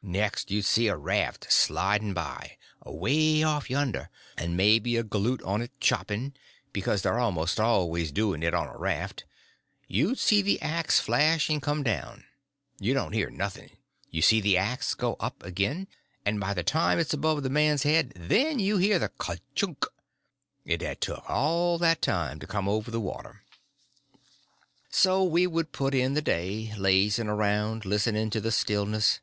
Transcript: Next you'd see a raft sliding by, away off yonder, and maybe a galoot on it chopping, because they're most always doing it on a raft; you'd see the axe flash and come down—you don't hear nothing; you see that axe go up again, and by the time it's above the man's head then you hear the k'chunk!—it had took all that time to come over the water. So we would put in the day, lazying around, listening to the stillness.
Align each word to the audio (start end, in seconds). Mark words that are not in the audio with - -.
Next 0.00 0.48
you'd 0.52 0.64
see 0.64 0.86
a 0.86 0.96
raft 0.96 1.52
sliding 1.52 2.14
by, 2.14 2.56
away 2.82 3.42
off 3.42 3.68
yonder, 3.68 4.10
and 4.38 4.56
maybe 4.56 4.96
a 4.96 5.02
galoot 5.02 5.42
on 5.42 5.60
it 5.60 5.72
chopping, 5.80 6.34
because 6.72 7.02
they're 7.02 7.18
most 7.32 7.58
always 7.58 8.12
doing 8.12 8.44
it 8.44 8.54
on 8.54 8.68
a 8.68 8.78
raft; 8.78 9.24
you'd 9.88 10.18
see 10.20 10.40
the 10.40 10.62
axe 10.62 11.00
flash 11.00 11.50
and 11.50 11.60
come 11.60 11.82
down—you 11.82 12.94
don't 12.94 13.12
hear 13.12 13.28
nothing; 13.28 13.70
you 14.08 14.22
see 14.22 14.40
that 14.40 14.56
axe 14.56 14.94
go 14.94 15.16
up 15.18 15.42
again, 15.42 15.88
and 16.24 16.38
by 16.38 16.54
the 16.54 16.62
time 16.62 17.00
it's 17.00 17.12
above 17.12 17.42
the 17.42 17.50
man's 17.50 17.82
head 17.82 18.12
then 18.14 18.60
you 18.60 18.76
hear 18.76 19.00
the 19.00 19.10
k'chunk!—it 19.18 20.80
had 20.80 21.00
took 21.00 21.28
all 21.28 21.76
that 21.76 22.00
time 22.00 22.38
to 22.38 22.46
come 22.46 22.68
over 22.68 22.92
the 22.92 23.00
water. 23.00 23.42
So 24.90 25.24
we 25.24 25.48
would 25.48 25.72
put 25.72 25.92
in 25.92 26.14
the 26.14 26.22
day, 26.22 26.72
lazying 26.78 27.26
around, 27.28 27.84
listening 27.84 28.30
to 28.30 28.40
the 28.40 28.52
stillness. 28.52 29.18